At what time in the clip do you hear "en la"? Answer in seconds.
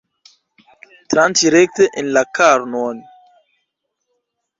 2.03-2.23